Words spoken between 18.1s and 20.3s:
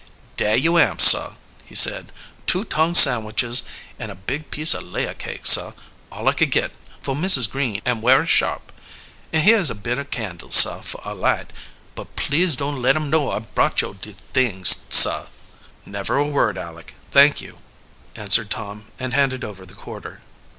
answered Tom, and handed over the quarter.